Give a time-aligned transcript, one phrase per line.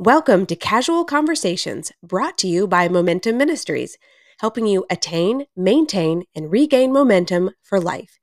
[0.00, 3.98] Welcome to Casual Conversations, brought to you by Momentum Ministries,
[4.38, 8.20] helping you attain, maintain, and regain momentum for life.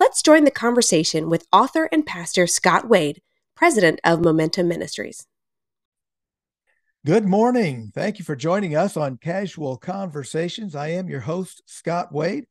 [0.00, 3.20] Let's join the conversation with author and pastor Scott Wade,
[3.54, 5.26] president of Momentum Ministries.
[7.04, 7.92] Good morning.
[7.94, 10.74] Thank you for joining us on Casual Conversations.
[10.74, 12.46] I am your host, Scott Wade.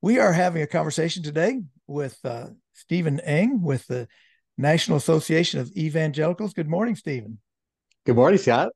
[0.00, 4.06] We are having a conversation today with uh, Steven Eng with the
[4.56, 6.54] National Association of Evangelicals.
[6.54, 7.40] Good morning, Steven.
[8.10, 8.72] Good morning, Scott.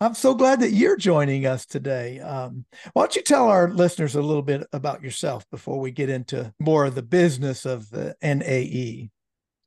[0.00, 2.20] I'm so glad that you're joining us today.
[2.20, 6.08] Um, why don't you tell our listeners a little bit about yourself before we get
[6.08, 9.10] into more of the business of the NAE?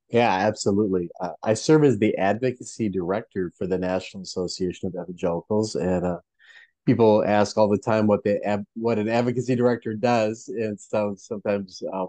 [0.10, 1.10] Yeah, absolutely.
[1.20, 6.20] Uh, I serve as the advocacy director for the National Association of Evangelicals, and uh,
[6.86, 11.26] people ask all the time what the what an advocacy director does, and it sounds
[11.26, 12.08] sometimes um,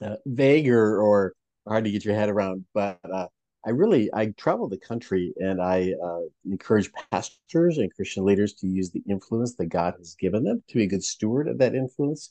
[0.00, 1.34] uh, vague or, or
[1.68, 2.64] hard to get your head around.
[2.72, 3.26] But uh,
[3.64, 8.66] I really I travel the country and I uh, encourage pastors and Christian leaders to
[8.66, 11.74] use the influence that God has given them to be a good steward of that
[11.74, 12.30] influence,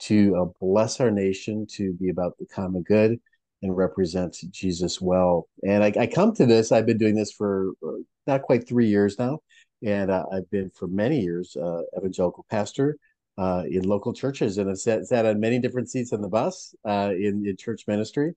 [0.00, 3.18] to uh, bless our nation, to be about the common good,
[3.62, 5.48] and represent Jesus well.
[5.66, 6.72] And I, I come to this.
[6.72, 9.38] I've been doing this for uh, not quite three years now,
[9.82, 12.98] and uh, I've been for many years uh, evangelical pastor.
[13.38, 16.74] Uh, in local churches, and I've sat, sat on many different seats on the bus
[16.86, 18.32] in, in church ministry.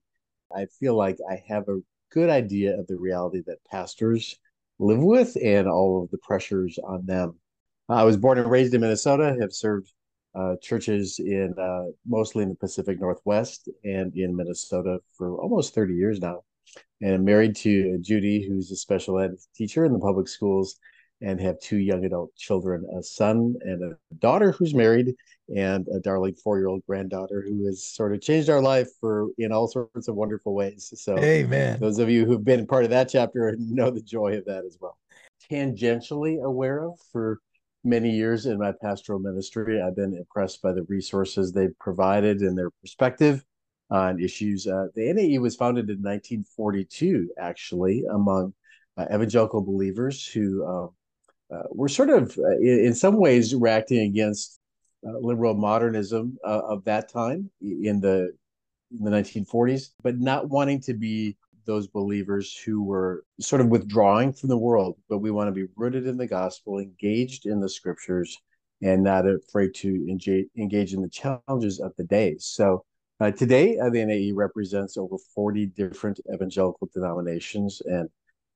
[0.54, 1.78] I feel like I have a
[2.10, 4.38] good idea of the reality that pastors
[4.78, 7.38] live with and all of the pressures on them.
[7.88, 9.92] I was born and raised in Minnesota, have served
[10.34, 15.94] uh, churches in uh, mostly in the Pacific Northwest and in Minnesota for almost 30
[15.94, 16.42] years now.
[17.00, 20.78] And I'm married to Judy, who's a special ed teacher in the public schools
[21.20, 25.14] and have two young adult children a son and a daughter who's married
[25.54, 29.68] and a darling four-year-old granddaughter who has sort of changed our life for in all
[29.68, 30.92] sorts of wonderful ways.
[30.96, 31.80] So amen.
[31.80, 34.78] those of you who've been part of that chapter know the joy of that as
[34.80, 34.98] well.
[35.50, 37.40] Tangentially aware of for
[37.82, 42.58] many years in my pastoral ministry i've been impressed by the resources they've provided and
[42.58, 43.42] their perspective
[43.90, 48.52] on issues uh, the nae was founded in 1942 actually among
[48.98, 50.88] uh, evangelical believers who uh,
[51.54, 54.59] uh, we're sort of, uh, in, in, some ways, reacting against
[55.02, 58.32] liberal modernism uh, of that time in the
[58.92, 64.32] in the 1940s, but not wanting to be those believers who were sort of withdrawing
[64.32, 64.96] from the world.
[65.08, 68.36] But we want to be rooted in the gospel, engaged in the scriptures,
[68.82, 72.36] and not afraid to engage, engage in the challenges of the day.
[72.38, 72.84] So.
[73.22, 78.08] Uh, today, uh, the NAE represents over 40 different evangelical denominations and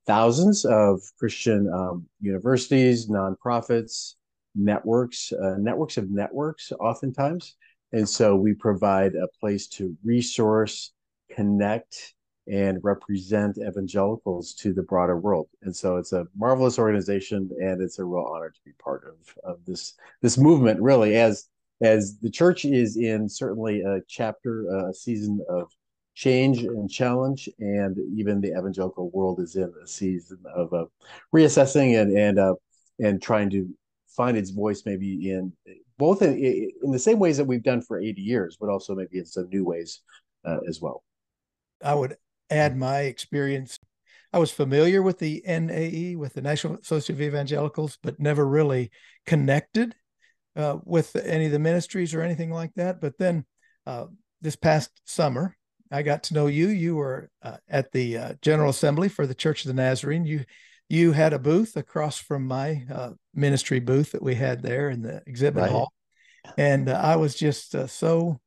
[0.07, 4.15] thousands of Christian um, universities, nonprofits,
[4.55, 7.57] networks, uh, networks of networks, oftentimes.
[7.93, 10.93] And so we provide a place to resource,
[11.31, 12.15] connect,
[12.47, 15.49] and represent evangelicals to the broader world.
[15.63, 19.39] And so it's a marvelous organization, and it's a real honor to be part of,
[19.45, 20.81] of this this movement.
[20.81, 21.49] Really, as
[21.83, 25.71] as the church is in certainly a chapter, a season of
[26.15, 30.85] change and challenge, and even the evangelical world is in a season of uh,
[31.35, 32.55] reassessing and and uh,
[33.01, 33.69] and trying to
[34.17, 35.53] find its voice, maybe in
[35.99, 36.35] both in,
[36.83, 39.49] in the same ways that we've done for 80 years, but also maybe in some
[39.49, 40.01] new ways
[40.45, 41.03] uh, as well.
[41.83, 42.17] I would
[42.51, 43.79] add my experience.
[44.33, 48.91] I was familiar with the NAE, with the National Association of Evangelicals, but never really
[49.27, 49.95] connected
[50.57, 53.01] uh, with any of the ministries or anything like that.
[53.01, 53.45] But then
[53.87, 54.07] uh,
[54.41, 55.57] this past summer,
[55.91, 56.69] I got to know you.
[56.69, 60.25] You were uh, at the uh, General Assembly for the Church of the Nazarene.
[60.25, 60.45] You
[60.89, 65.03] you had a booth across from my uh, ministry booth that we had there in
[65.03, 65.71] the exhibit right.
[65.71, 65.93] hall,
[66.59, 68.41] and uh, I was just uh, so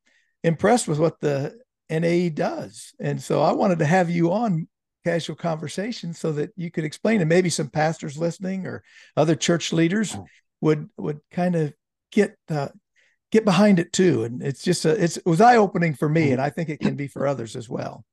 [0.44, 1.58] impressed with what the
[1.90, 2.94] NAE does.
[3.00, 4.68] And so I wanted to have you on
[5.04, 8.84] casual conversation so that you could explain, and maybe some pastors listening or
[9.16, 10.26] other church leaders mm.
[10.62, 11.74] would would kind of
[12.12, 12.70] get uh,
[13.32, 14.24] get behind it too.
[14.24, 16.80] And it's just a, it's, it was eye opening for me, and I think it
[16.80, 18.04] can be for others as well.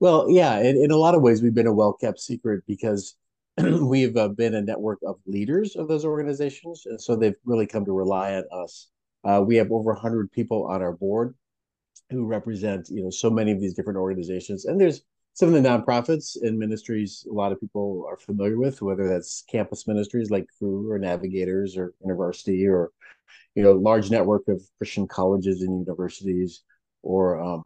[0.00, 3.16] Well, yeah, in, in a lot of ways, we've been a well kept secret because
[3.82, 7.84] we've uh, been a network of leaders of those organizations, and so they've really come
[7.84, 8.88] to rely on us.
[9.24, 11.34] Uh, we have over 100 people on our board
[12.10, 15.02] who represent, you know, so many of these different organizations, and there's
[15.34, 19.44] some of the nonprofits and ministries a lot of people are familiar with, whether that's
[19.48, 22.90] campus ministries like Cru or Navigators or InterVarsity or
[23.54, 26.62] you know, large network of Christian colleges and universities,
[27.02, 27.64] or um,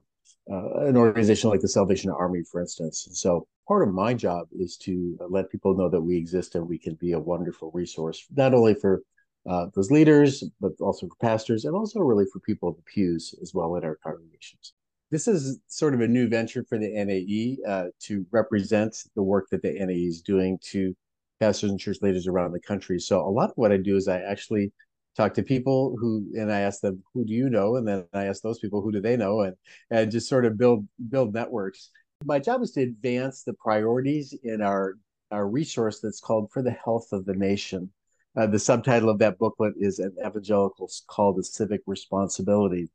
[0.51, 3.09] uh, an organization like the Salvation Army, for instance.
[3.13, 6.79] So part of my job is to let people know that we exist and we
[6.79, 9.03] can be a wonderful resource, not only for
[9.49, 13.35] uh, those leaders, but also for pastors and also really for people in the pews
[13.43, 14.75] as well in our congregations.
[15.11, 19.49] This is sort of a new venture for the NAE uh, to represent the work
[19.51, 20.95] that the NAE is doing to
[21.39, 22.99] pastors and church leaders around the country.
[22.99, 24.73] So a lot of what I do is I actually
[25.17, 28.27] talk to people who and I ask them who do you know and then I
[28.27, 29.55] ask those people who do they know and
[29.91, 31.91] and just sort of build build networks.
[32.25, 34.97] My job is to advance the priorities in our
[35.31, 37.91] our resource that's called for the health of the nation.
[38.37, 42.89] Uh, the subtitle of that booklet is an evangelical's call to civic responsibility.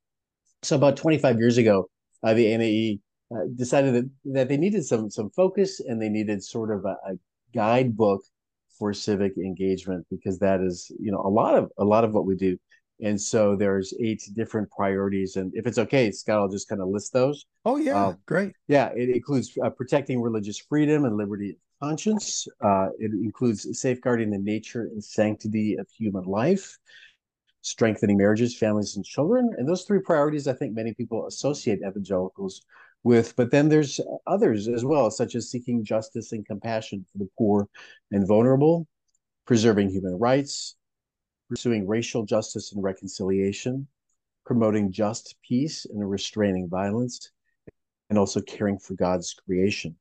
[0.63, 1.89] So about 25 years ago,
[2.23, 2.99] uh, the NAE
[3.35, 6.97] uh, decided that, that they needed some some focus and they needed sort of a,
[7.11, 7.15] a
[7.53, 8.21] guidebook
[8.77, 12.25] for civic engagement because that is you know a lot of a lot of what
[12.25, 12.57] we do
[13.01, 16.87] and so there's eight different priorities and if it's okay scott i'll just kind of
[16.87, 17.45] list those.
[17.65, 18.53] Oh yeah um, great.
[18.67, 21.55] yeah it includes uh, protecting religious freedom and liberty of
[21.87, 22.47] conscience.
[22.59, 26.77] Uh, it includes safeguarding the nature and sanctity of human life
[27.61, 29.53] strengthening marriages families and children.
[29.57, 32.61] And those three priorities i think many people associate evangelicals
[33.03, 37.29] with but then there's others as well such as seeking justice and compassion for the
[37.37, 37.67] poor
[38.11, 38.87] and vulnerable
[39.45, 40.75] preserving human rights
[41.49, 43.87] pursuing racial justice and reconciliation
[44.45, 47.31] promoting just peace and restraining violence
[48.09, 49.95] and also caring for god's creation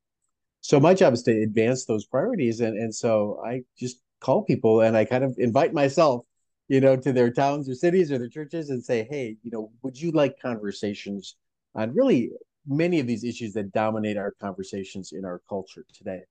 [0.61, 4.81] so my job is to advance those priorities and, and so i just call people
[4.81, 6.25] and i kind of invite myself
[6.67, 9.71] you know to their towns or cities or their churches and say hey you know
[9.83, 11.35] would you like conversations
[11.75, 12.31] on really
[12.67, 16.21] many of these issues that dominate our conversations in our culture today.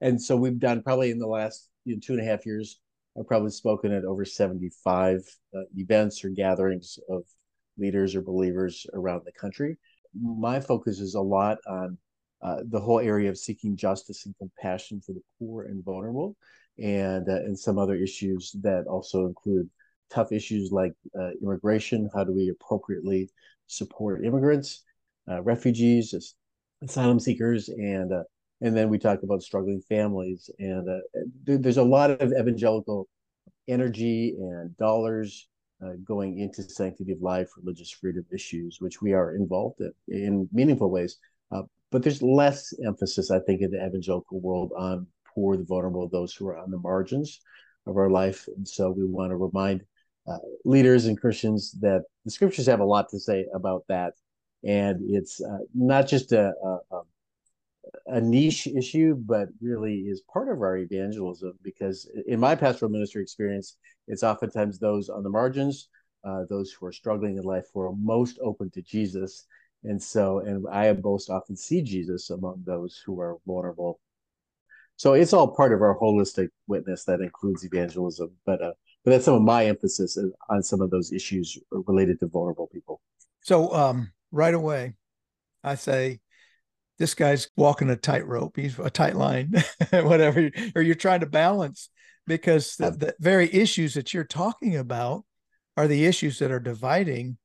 [0.00, 2.80] And so we've done probably in the last you know, two and a half years,
[3.18, 5.20] I've probably spoken at over 75
[5.54, 7.22] uh, events or gatherings of
[7.78, 9.76] leaders or believers around the country.
[10.20, 11.98] My focus is a lot on
[12.42, 16.36] uh, the whole area of seeking justice and compassion for the poor and vulnerable,
[16.78, 19.68] and uh, and some other issues that also include
[20.10, 22.08] tough issues like uh, immigration.
[22.14, 23.28] How do we appropriately
[23.66, 24.82] support immigrants?
[25.30, 26.34] uh, refugees,
[26.82, 28.22] asylum seekers, and uh,
[28.60, 30.50] and then we talk about struggling families.
[30.58, 30.98] And uh,
[31.44, 33.08] there's a lot of evangelical
[33.68, 35.48] energy and dollars
[35.84, 40.48] uh, going into sanctity of life, religious freedom issues, which we are involved in in
[40.52, 41.16] meaningful ways.
[41.50, 46.08] Uh, but there's less emphasis, I think, in the evangelical world on poor, the vulnerable,
[46.08, 47.40] those who are on the margins
[47.86, 48.46] of our life.
[48.56, 49.82] And so we want to remind
[50.28, 54.12] uh, leaders and Christians that the scriptures have a lot to say about that
[54.62, 57.02] and it's uh, not just a, a, a
[58.20, 61.52] niche issue, but really is part of our evangelism.
[61.62, 63.76] Because in my pastoral ministry experience,
[64.08, 65.88] it's oftentimes those on the margins,
[66.24, 69.46] uh, those who are struggling in life, who are most open to Jesus.
[69.84, 74.00] And so, and I most often see Jesus among those who are vulnerable.
[74.96, 78.32] So it's all part of our holistic witness that includes evangelism.
[78.44, 78.72] But uh,
[79.02, 80.18] but that's some of my emphasis
[80.50, 83.00] on some of those issues related to vulnerable people.
[83.42, 84.96] So um, right away,
[85.64, 86.20] I say,
[87.00, 88.56] this guy's walking a tightrope.
[88.56, 89.54] He's a tight line,
[89.90, 91.88] whatever, or you're trying to balance
[92.26, 95.24] because the, the, very issues that you're talking about
[95.78, 97.38] are the issues that are dividing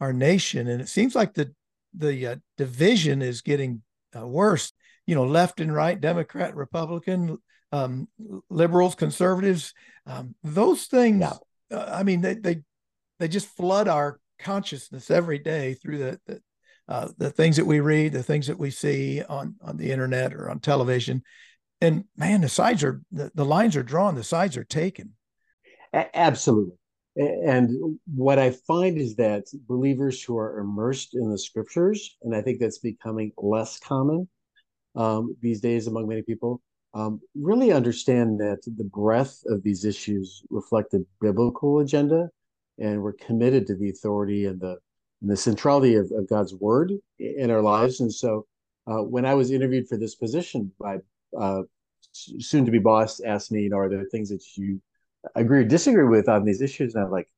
[0.00, 0.68] our nation.
[0.68, 1.52] And it seems like the,
[1.92, 3.82] the uh, division is getting
[4.16, 4.72] uh, worse,
[5.04, 7.38] you know, left and right, Democrat, Republican,
[7.72, 8.06] um,
[8.50, 9.74] liberals, conservatives,
[10.06, 11.20] um, those things.
[11.20, 11.76] Yeah.
[11.76, 12.62] Uh, I mean, they, they,
[13.18, 16.40] they just flood our consciousness every day through the the,
[16.92, 20.34] uh, the things that we read, the things that we see on on the internet
[20.34, 21.22] or on television.
[21.80, 25.14] And man, the sides are the, the lines are drawn, the sides are taken.
[26.12, 26.76] Absolutely.
[27.16, 32.42] And what I find is that believers who are immersed in the scriptures, and I
[32.42, 34.28] think that's becoming less common
[34.94, 36.60] um, these days among many people,
[36.92, 42.28] um, really understand that the breadth of these issues reflect the biblical agenda
[42.78, 44.76] and we're committed to the authority and the
[45.22, 48.00] and the centrality of, of God's word in our lives.
[48.00, 48.46] And so,
[48.86, 50.98] uh, when I was interviewed for this position, my
[51.38, 51.62] uh,
[52.12, 54.82] soon to be boss asked me, you know, are there things that you
[55.36, 56.94] agree or disagree with on these issues?
[56.94, 57.28] And I'm like,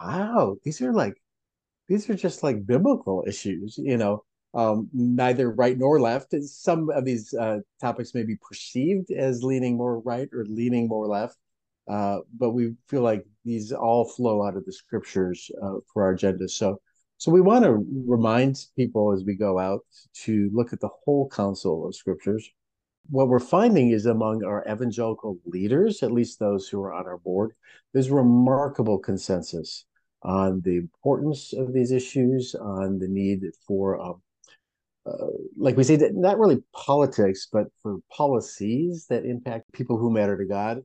[0.00, 1.14] wow, these are like
[1.88, 4.24] these are just like biblical issues, you know.
[4.54, 6.32] Um, neither right nor left.
[6.44, 11.08] Some of these uh, topics may be perceived as leaning more right or leaning more
[11.08, 11.36] left,
[11.88, 16.12] uh, but we feel like these all flow out of the scriptures uh, for our
[16.12, 16.48] agenda.
[16.48, 16.80] So,
[17.18, 19.80] so we want to remind people as we go out
[20.24, 22.48] to look at the whole counsel of scriptures.
[23.10, 27.18] What we're finding is among our evangelical leaders, at least those who are on our
[27.18, 27.52] board,
[27.92, 29.84] there's remarkable consensus
[30.22, 34.22] on the importance of these issues, on the need for, um,
[35.06, 35.26] uh,
[35.58, 40.46] like we say, not really politics, but for policies that impact people who matter to
[40.46, 40.80] God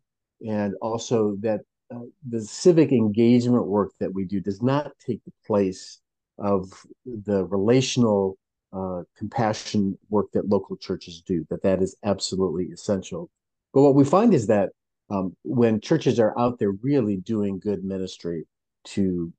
[0.45, 1.61] and also that
[1.93, 5.99] uh, the civic engagement work that we do does not take the place
[6.39, 6.71] of
[7.05, 8.37] the relational
[8.71, 13.29] uh, compassion work that local churches do that that is absolutely essential.
[13.73, 14.69] But what we find is that
[15.09, 18.45] um, when churches are out there really doing good ministry
[18.85, 19.33] to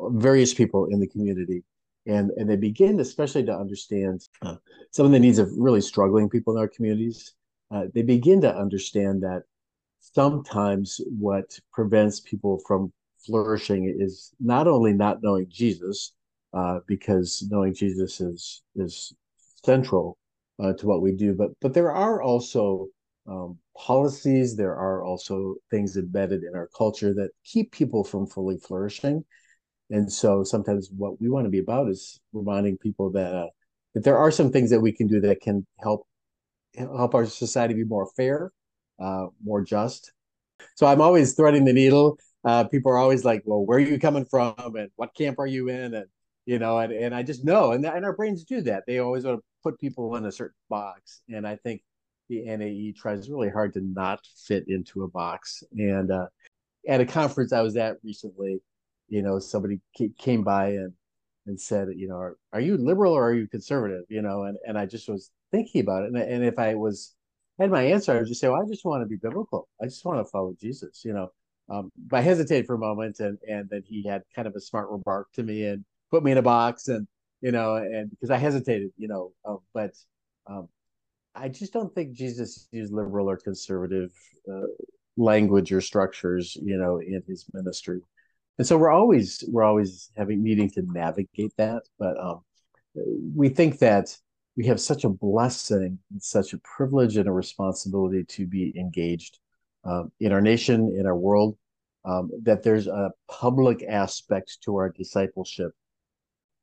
[0.00, 1.62] various people in the community
[2.06, 4.56] and and they begin especially to understand uh,
[4.90, 7.34] some of the needs of really struggling people in our communities
[7.70, 9.42] uh, they begin to understand that
[10.00, 12.92] sometimes what prevents people from
[13.24, 16.12] flourishing is not only not knowing jesus
[16.54, 19.14] uh, because knowing jesus is is
[19.64, 20.16] central
[20.62, 22.86] uh, to what we do but but there are also
[23.26, 28.58] um, policies there are also things embedded in our culture that keep people from fully
[28.58, 29.24] flourishing
[29.90, 33.46] and so sometimes what we want to be about is reminding people that uh,
[33.94, 36.06] that there are some things that we can do that can help
[36.76, 38.52] help our society be more fair,
[39.00, 40.12] uh, more just.
[40.74, 42.18] So I'm always threading the needle.
[42.44, 44.54] Uh, people are always like, "Well, where are you coming from?
[44.58, 46.06] And what camp are you in?" And
[46.46, 48.84] you know, and, and I just know, and and our brains do that.
[48.86, 51.82] They always want to put people in a certain box, and I think
[52.28, 55.62] the NAE tries really hard to not fit into a box.
[55.76, 56.26] And uh,
[56.88, 58.60] at a conference I was at recently,
[59.08, 59.80] you know somebody
[60.18, 60.92] came by and
[61.46, 64.56] and said you know are, are you liberal or are you conservative you know and
[64.66, 67.14] and i just was thinking about it and, and if i was
[67.58, 69.84] had my answer i would just say well i just want to be biblical i
[69.84, 71.28] just want to follow jesus you know
[71.70, 74.60] um, but i hesitated for a moment and and then he had kind of a
[74.60, 75.84] smart remark to me and
[76.14, 77.08] put me in a box and
[77.40, 79.90] you know and because i hesitated you know uh, but
[80.46, 80.68] um,
[81.34, 84.12] i just don't think jesus used liberal or conservative
[84.48, 84.68] uh,
[85.16, 88.00] language or structures you know in his ministry.
[88.58, 92.42] And so we're always we're always having needing to navigate that but um,
[93.34, 94.16] we think that
[94.56, 99.40] we have such a blessing and such a privilege and a responsibility to be engaged
[99.84, 101.56] um, in our nation in our world
[102.04, 105.72] um, that there's a public aspect to our discipleship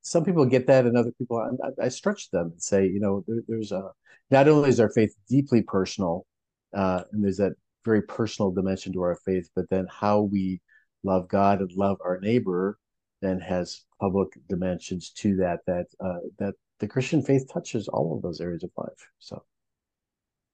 [0.01, 3.24] some people get that and other people i, I stretch them and say you know
[3.27, 3.91] there, there's a
[4.29, 6.25] not only is our faith deeply personal
[6.74, 7.53] uh, and there's that
[7.84, 10.62] very personal dimension to our faith but then how we
[11.03, 12.77] love God and love our neighbor
[13.22, 18.22] then has public dimensions to that that uh, that the Christian faith touches all of
[18.24, 19.08] those areas of life.
[19.20, 19.43] So,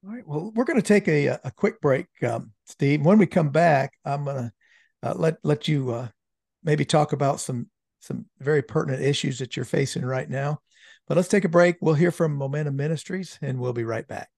[0.04, 0.27] all right.
[0.27, 3.01] Well, we're going to take a a quick break, um, Steve.
[3.01, 4.54] When we come back, I'm going to
[5.04, 6.08] uh, let let you uh,
[6.63, 7.70] maybe talk about some
[8.08, 10.62] some very pertinent issues that you're facing right now.
[11.08, 11.78] But let's take a break.
[11.82, 14.30] We'll hear from Momentum Ministries, and we'll be right back.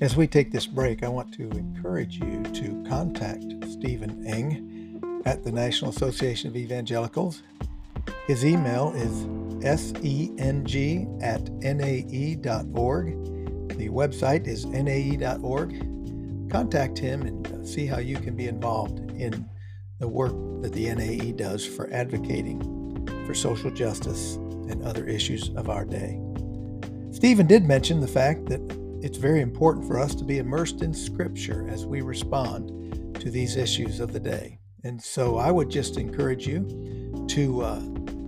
[0.00, 5.44] As we take this break, I want to encourage you to contact Steven Eng at
[5.44, 7.42] the National Association of Evangelicals.
[8.26, 9.26] His email is
[9.62, 13.06] seng at nae.org.
[13.76, 15.99] The website is nae.org.
[16.50, 19.48] Contact him and see how you can be involved in
[20.00, 22.60] the work that the NAE does for advocating
[23.26, 26.20] for social justice and other issues of our day.
[27.12, 28.60] Steven did mention the fact that
[29.02, 33.56] it's very important for us to be immersed in Scripture as we respond to these
[33.56, 34.58] issues of the day.
[34.84, 37.80] And so I would just encourage you to uh,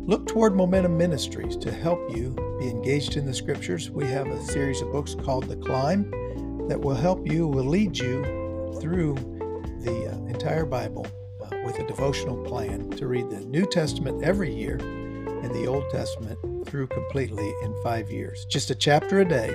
[0.06, 3.90] look toward Momentum Ministries to help you be engaged in the Scriptures.
[3.90, 6.12] We have a series of books called The Climb
[6.68, 8.22] that will help you, will lead you
[8.80, 9.14] through
[9.80, 11.06] the uh, entire Bible
[11.42, 15.88] uh, with a devotional plan to read the New Testament every year and the Old
[15.90, 18.46] Testament through completely in five years.
[18.48, 19.54] Just a chapter a day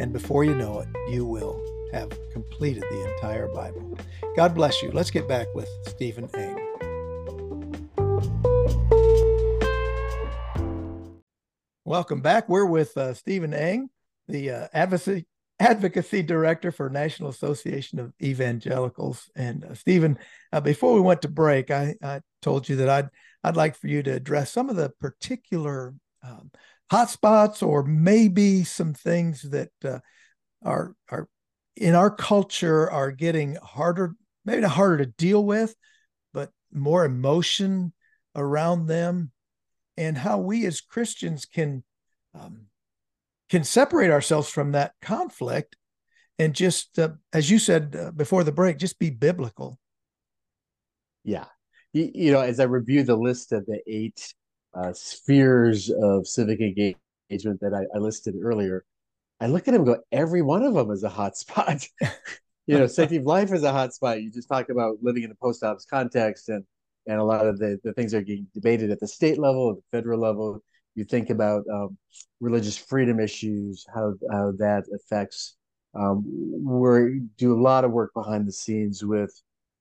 [0.00, 3.96] and before you know it, you will have completed the entire Bible.
[4.36, 4.90] God bless you.
[4.90, 6.60] Let's get back with Steven Eng.
[11.84, 12.48] Welcome back.
[12.48, 13.90] We're with uh, Steven Eng,
[14.26, 15.26] the uh, advocacy
[15.60, 19.30] advocacy director for National Association of Evangelicals.
[19.36, 20.18] And uh, Steven,
[20.52, 23.08] uh, before we went to break, I, I, told you that I'd
[23.42, 26.50] I'd like for you to address some of the particular um,
[26.92, 30.00] hotspots or maybe some things that uh,
[30.62, 31.26] are are
[31.76, 35.74] in our culture are getting harder, maybe not harder to deal with,
[36.34, 37.92] but more emotion
[38.36, 39.32] around them,
[39.96, 41.82] and how we as Christians can
[42.34, 42.66] um,
[43.50, 45.76] can separate ourselves from that conflict
[46.38, 49.78] and just, uh, as you said uh, before the break, just be biblical.
[51.22, 51.46] Yeah,
[51.92, 54.34] you, you know, as I review the list of the eight
[54.74, 58.84] uh, spheres of civic engagement that I, I, listed earlier,
[59.40, 61.86] I look at them go, every one of them is a hot spot.
[62.66, 64.20] you know, safety of life is a hot spot.
[64.20, 66.64] You just talk about living in a post office context and
[67.06, 69.82] and a lot of the, the things are getting debated at the state level, the
[69.92, 70.62] federal level.
[70.94, 71.96] You think about um,
[72.40, 75.56] religious freedom issues, how how that affects.
[75.94, 76.24] Um,
[76.64, 79.32] we do a lot of work behind the scenes with,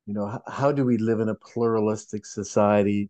[0.05, 3.09] you know, how, how do we live in a pluralistic society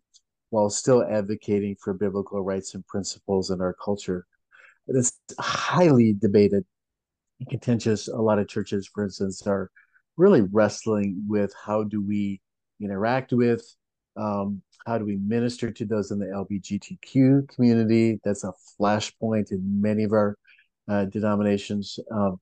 [0.50, 4.24] while still advocating for biblical rights and principles in our culture.
[4.86, 6.64] It's highly debated
[7.40, 8.08] and contentious.
[8.08, 9.70] A lot of churches, for instance, are
[10.16, 12.40] really wrestling with how do we
[12.80, 13.64] interact with,
[14.16, 18.20] um, how do we minister to those in the LGBTQ community?
[18.24, 20.36] That's a flashpoint in many of our
[20.88, 21.98] uh, denominations.
[22.10, 22.38] Um,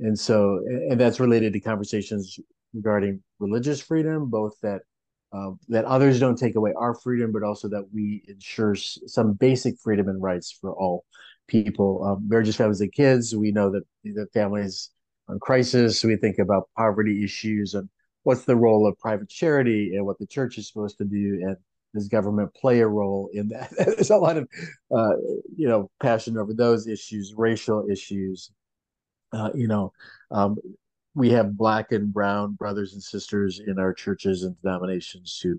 [0.00, 2.38] and so, and that's related to conversations
[2.74, 4.82] regarding religious freedom, both that
[5.32, 9.78] uh, that others don't take away our freedom, but also that we ensure some basic
[9.82, 11.04] freedom and rights for all
[11.48, 12.04] people.
[12.04, 13.34] Um, marriages, families, and kids.
[13.34, 14.90] We know that the families
[15.28, 16.04] on crisis.
[16.04, 17.88] We think about poverty issues and
[18.24, 21.56] what's the role of private charity and what the church is supposed to do, and
[21.94, 23.70] does government play a role in that?
[23.76, 24.48] There's a lot of,
[24.94, 25.16] uh,
[25.56, 28.50] you know, passion over those issues, racial issues.
[29.32, 29.92] Uh, you know,
[30.30, 30.56] um,
[31.14, 35.58] we have black and brown brothers and sisters in our churches and denominations who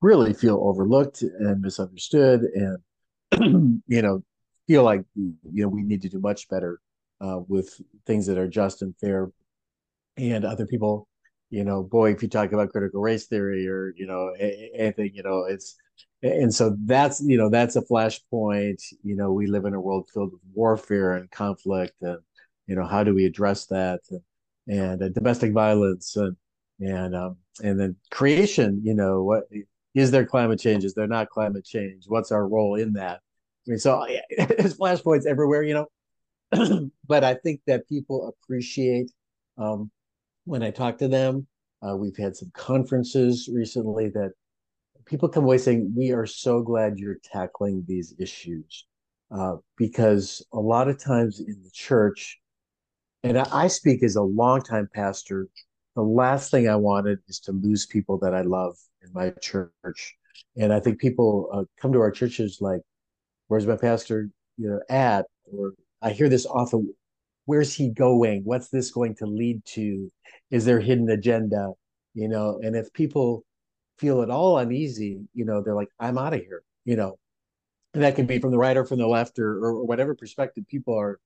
[0.00, 4.22] really feel overlooked and misunderstood and you know
[4.66, 6.80] feel like you know we need to do much better
[7.20, 9.30] uh, with things that are just and fair
[10.16, 11.08] and other people
[11.54, 14.32] you know boy if you talk about critical race theory or you know
[14.74, 15.76] anything you know it's
[16.22, 20.08] and so that's you know that's a flashpoint you know we live in a world
[20.12, 22.18] filled with warfare and conflict and
[22.66, 24.20] you know how do we address that and
[24.68, 26.36] and uh, domestic violence and
[26.80, 28.80] and um, and then creation.
[28.82, 29.44] You know, what
[29.94, 30.84] is there climate change?
[30.84, 32.04] Is there not climate change?
[32.06, 33.20] What's our role in that?
[33.66, 34.06] I mean, so
[34.36, 35.62] there's flashpoints everywhere.
[35.62, 35.86] You
[36.52, 39.10] know, but I think that people appreciate
[39.58, 39.90] um,
[40.44, 41.46] when I talk to them.
[41.82, 44.32] Uh, we've had some conferences recently that
[45.06, 48.86] people come away saying, "We are so glad you're tackling these issues."
[49.30, 52.38] Uh, because a lot of times in the church,
[53.22, 55.48] and I speak as a longtime pastor.
[55.96, 60.16] The last thing I wanted is to lose people that I love in my church.
[60.56, 62.80] And I think people uh, come to our churches like,
[63.48, 64.30] "Where's my pastor?
[64.56, 66.94] You know, at?" Or I hear this often.
[67.46, 68.42] Where's he going?
[68.44, 70.10] What's this going to lead to?
[70.50, 71.72] Is there hidden agenda?
[72.14, 73.44] You know, and if people
[73.98, 77.18] feel at all uneasy, you know, they're like, "I'm out of here." You know,
[77.94, 80.64] and that can be from the right or from the left or, or whatever perspective
[80.68, 81.18] people are.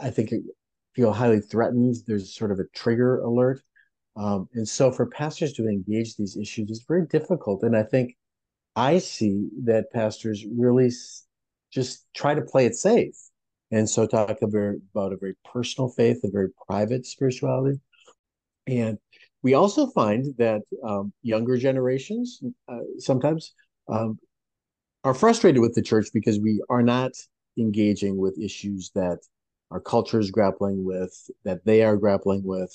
[0.00, 0.32] I think
[0.94, 3.60] feel highly threatened, there's sort of a trigger alert.
[4.16, 7.62] Um, and so for pastors to engage these issues is very difficult.
[7.62, 8.16] And I think
[8.74, 10.90] I see that pastors really
[11.70, 13.14] just try to play it safe.
[13.70, 17.78] And so talk about a very personal faith, a very private spirituality.
[18.66, 18.98] And
[19.42, 23.52] we also find that um, younger generations uh, sometimes
[23.88, 24.18] um,
[25.04, 27.12] are frustrated with the church because we are not
[27.58, 29.18] engaging with issues that
[29.70, 31.12] our culture is grappling with,
[31.44, 32.74] that they are grappling with.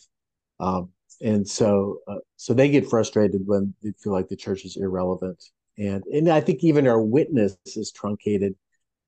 [0.59, 0.89] Um,
[1.21, 5.43] and so, uh, so they get frustrated when they feel like the church is irrelevant.
[5.77, 8.55] And, and I think even our witness is truncated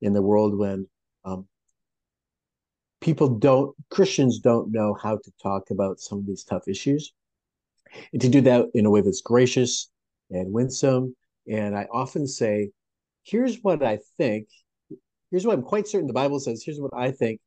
[0.01, 0.87] in the world when
[1.23, 1.47] um,
[3.01, 7.13] people don't, Christians don't know how to talk about some of these tough issues.
[8.12, 9.89] And to do that in a way that's gracious
[10.29, 11.15] and winsome.
[11.47, 12.71] And I often say,
[13.23, 14.47] here's what I think.
[15.31, 16.63] Here's what I'm quite certain the Bible says.
[16.63, 17.39] Here's what I think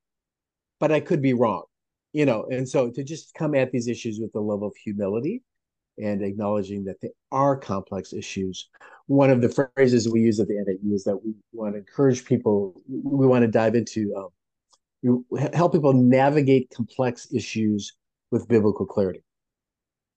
[0.79, 1.65] but I could be wrong,
[2.13, 2.47] you know.
[2.51, 5.43] And so to just come at these issues with a level of humility
[5.99, 8.69] and acknowledging that they are complex issues.
[9.07, 12.25] One of the phrases we use at the NAE is that we want to encourage
[12.25, 14.29] people, we want to dive into, um,
[15.55, 17.95] help people navigate complex issues
[18.31, 19.23] with biblical clarity.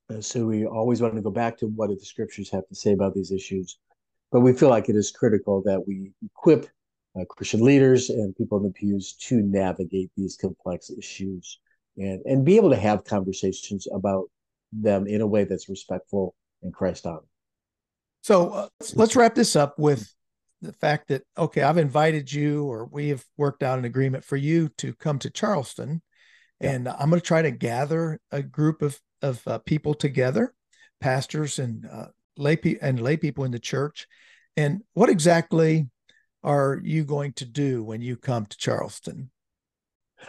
[0.10, 2.76] Uh, so we always want to go back to what do the scriptures have to
[2.76, 3.78] say about these issues.
[4.32, 6.67] But we feel like it is critical that we equip
[7.20, 11.60] uh, Christian leaders and people in the pews to navigate these complex issues
[11.98, 14.30] and and be able to have conversations about
[14.72, 17.26] them in a way that's respectful and Christ honoring.
[18.22, 20.13] So uh, let's wrap this up with
[20.62, 24.38] the fact that okay, I've invited you, or we have worked out an agreement for
[24.38, 26.02] you to come to Charleston,
[26.60, 26.71] yeah.
[26.71, 30.54] and I'm going to try to gather a group of of uh, people together,
[31.00, 34.08] pastors and uh, lay pe- and lay people in the church.
[34.58, 35.88] And what exactly
[36.43, 39.32] are you going to do when you come to Charleston?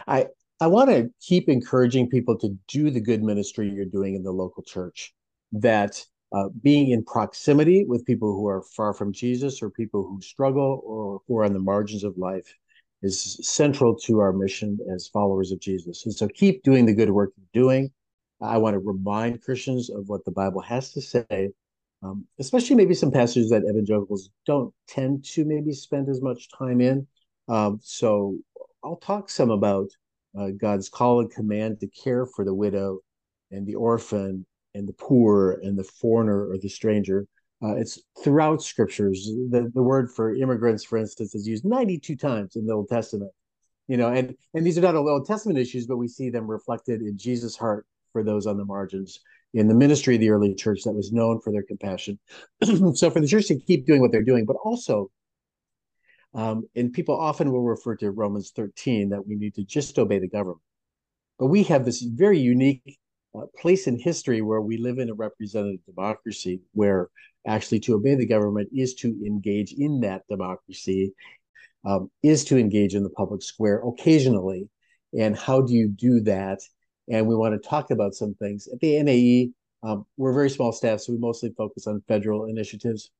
[0.07, 0.27] I
[0.59, 4.31] I want to keep encouraging people to do the good ministry you're doing in the
[4.31, 5.13] local church.
[5.51, 10.19] That uh, being in proximity with people who are far from Jesus or people who
[10.21, 12.55] struggle or who are on the margins of life
[13.01, 16.05] is central to our mission as followers of Jesus.
[16.05, 17.91] And so keep doing the good work you're doing.
[18.41, 21.51] I want to remind Christians of what the Bible has to say
[22.03, 26.81] um, especially maybe some passages that evangelicals don't tend to maybe spend as much time
[26.81, 27.07] in.
[27.47, 28.37] Um, so
[28.83, 29.89] I'll talk some about
[30.37, 32.99] uh, God's call and command to care for the widow
[33.51, 37.27] and the orphan and the poor and the foreigner or the stranger.
[37.63, 39.25] Uh, it's throughout scriptures.
[39.49, 43.31] The, the word for immigrants, for instance, is used 92 times in the Old Testament.
[43.87, 47.01] you know, and and these are not Old Testament issues, but we see them reflected
[47.01, 49.19] in Jesus' heart for those on the margins
[49.53, 52.19] in the ministry of the early church that was known for their compassion.
[52.95, 55.11] so for the church to keep doing what they're doing, but also,
[56.33, 60.19] um, and people often will refer to Romans 13 that we need to just obey
[60.19, 60.61] the government.
[61.37, 62.97] But we have this very unique
[63.57, 67.09] place in history where we live in a representative democracy where
[67.47, 71.13] actually to obey the government is to engage in that democracy,
[71.85, 74.69] um, is to engage in the public square occasionally.
[75.17, 76.59] And how do you do that?
[77.09, 78.67] And we want to talk about some things.
[78.71, 79.51] At the NAE,
[79.87, 83.11] um, we're a very small staff, so we mostly focus on federal initiatives.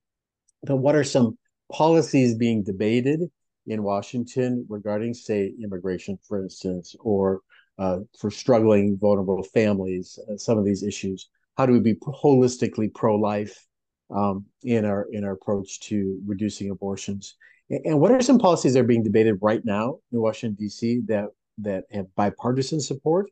[0.63, 1.37] But what are some
[1.71, 3.19] policies being debated
[3.67, 7.41] in Washington regarding, say, immigration, for instance, or
[7.79, 11.29] uh, for struggling, vulnerable families, uh, some of these issues?
[11.57, 13.65] How do we be holistically pro-life
[14.09, 17.35] um, in our in our approach to reducing abortions?
[17.69, 21.01] And, and what are some policies that are being debated right now in Washington D.C.
[21.07, 21.27] that
[21.59, 23.29] that have bipartisan support,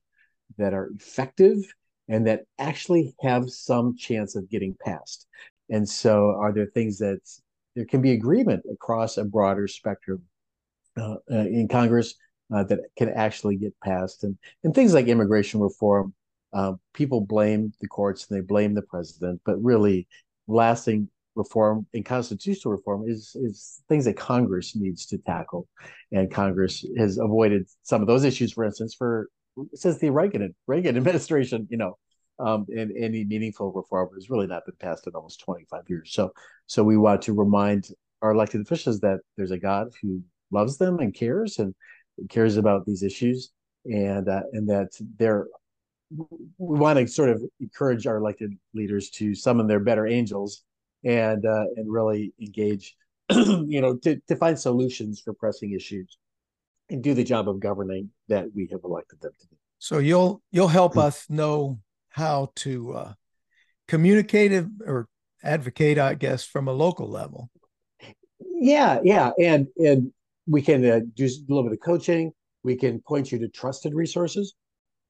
[0.57, 1.57] that are effective,
[2.07, 5.27] and that actually have some chance of getting passed?
[5.69, 7.19] And so, are there things that
[7.75, 10.23] there can be agreement across a broader spectrum
[10.97, 12.15] uh, uh, in Congress
[12.53, 14.23] uh, that can actually get passed?
[14.23, 16.13] And and things like immigration reform,
[16.53, 20.07] uh, people blame the courts and they blame the president, but really,
[20.47, 25.67] lasting reform and constitutional reform is is things that Congress needs to tackle,
[26.11, 29.29] and Congress has avoided some of those issues, for instance, for
[29.73, 31.97] since the Reagan Reagan administration, you know,
[32.39, 36.11] um, and any meaningful reform has really not been passed in almost 25 years.
[36.13, 36.31] So,
[36.65, 37.89] so we want to remind
[38.21, 41.73] our elected officials that there's a God who loves them and cares and
[42.29, 43.51] cares about these issues,
[43.85, 45.47] and uh, and that they're
[46.11, 50.63] we want to sort of encourage our elected leaders to summon their better angels
[51.03, 52.95] and uh, and really engage,
[53.31, 56.17] you know, to to find solutions for pressing issues
[56.89, 59.55] and do the job of governing that we have elected them to do.
[59.79, 61.79] So you'll you'll help us know
[62.09, 63.13] how to uh,
[63.87, 65.07] communicate or
[65.43, 67.49] advocate, I guess, from a local level.
[68.39, 70.11] Yeah, yeah, and and
[70.47, 72.31] we can uh, do a little bit of coaching.
[72.63, 74.53] We can point you to trusted resources,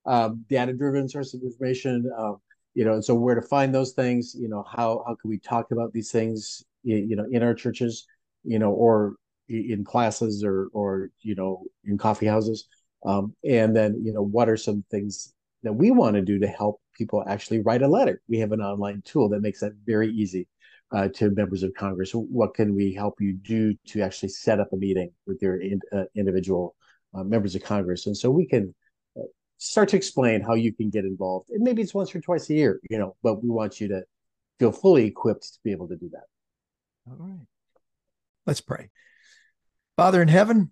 [0.06, 2.10] um, data-driven sources of information.
[2.18, 2.34] Uh,
[2.74, 4.36] you know, and so where to find those things.
[4.38, 6.64] You know, how how can we talk about these things?
[6.84, 8.08] You know, in our churches,
[8.44, 9.16] you know, or
[9.50, 12.68] in classes or or you know in coffee houses.
[13.06, 16.48] Um, and then you know what are some things that we want to do to
[16.48, 18.22] help people actually write a letter.
[18.28, 20.48] We have an online tool that makes that very easy
[20.92, 22.12] uh, to members of Congress.
[22.14, 25.80] What can we help you do to actually set up a meeting with your in,
[25.92, 26.76] uh, individual
[27.14, 28.08] uh, members of Congress?
[28.08, 28.74] And so we can
[29.18, 29.24] uh,
[29.58, 31.50] start to explain how you can get involved.
[31.50, 34.04] And maybe it's once or twice a year, you know, but we want you to
[34.60, 36.26] feel fully equipped to be able to do that.
[37.10, 37.48] All right.
[38.46, 38.90] Let's pray.
[39.98, 40.72] Father in heaven,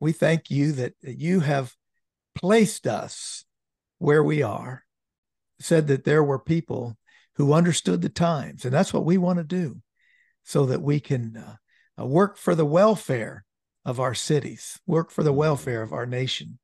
[0.00, 1.74] we thank you that you have
[2.34, 3.44] placed us
[3.98, 4.82] where we are
[5.58, 6.96] said that there were people
[7.36, 8.64] who understood the times.
[8.64, 9.80] And that's what we want to do
[10.44, 13.44] so that we can uh, uh, work for the welfare
[13.84, 16.58] of our cities, work for the welfare of our nation,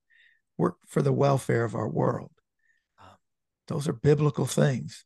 [0.57, 2.33] work for the welfare of our world.
[3.01, 3.15] Uh,
[3.69, 5.05] those are biblical things.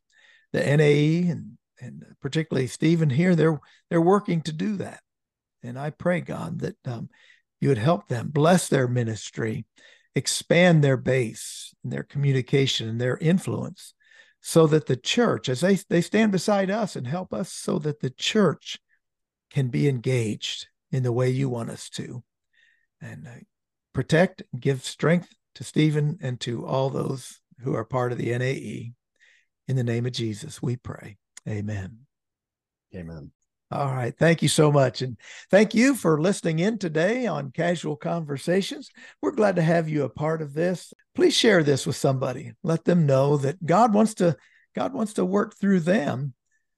[0.53, 5.01] The NAE and, and particularly Steven here, they're, they're working to do that.
[5.63, 7.09] And I pray, God, that um,
[7.59, 9.65] you would help them, bless their ministry,
[10.15, 13.93] expand their base and their communication and their influence
[14.41, 17.99] so that the church as they, they stand beside us and help us so that
[17.99, 18.79] the church
[19.51, 22.23] can be engaged in the way you want us to.
[23.01, 23.31] And uh,
[23.93, 28.93] protect give strength to steven and to all those who are part of the nae
[29.67, 31.17] in the name of jesus we pray.
[31.47, 31.99] Amen.
[32.95, 33.31] Amen
[33.69, 34.17] all right.
[34.17, 35.01] Thank you so much.
[35.01, 35.17] And
[35.51, 38.89] thank you for listening in today on Casual Conversations.
[39.21, 40.93] We're glad to have you a part of this.
[41.15, 42.53] Please share this with somebody.
[42.63, 44.37] Let them know that God wants to
[44.73, 46.33] God wants to work through them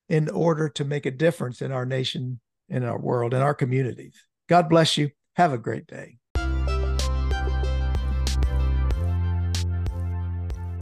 [0.07, 4.15] in order to make a difference in our nation, in our world, in our communities.
[4.47, 5.11] God bless you.
[5.35, 6.17] Have a great day.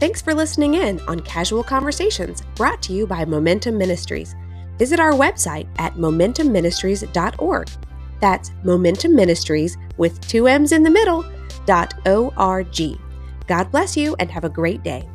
[0.00, 4.34] Thanks for listening in on Casual Conversations, brought to you by Momentum Ministries
[4.78, 7.68] visit our website at momentumministries.org.
[8.20, 11.24] That's Momentum Ministries with two M's in the middle,
[11.66, 12.98] dot O-R-G.
[13.46, 15.08] God bless you and have a great day.